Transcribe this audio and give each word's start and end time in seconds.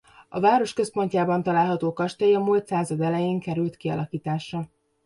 A 0.29 0.39
város 0.39 0.73
központjában 0.73 1.43
található 1.43 1.93
kastély 1.93 2.35
a 2.35 2.39
múlt 2.39 2.67
század 2.67 3.01
elején 3.01 3.39
került 3.39 3.77
kialakításra. 3.77 4.69